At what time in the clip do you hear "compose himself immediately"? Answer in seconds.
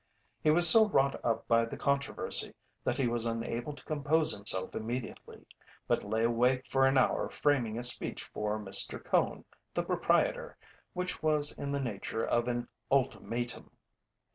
3.85-5.45